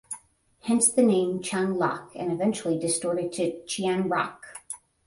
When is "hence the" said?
0.61-1.03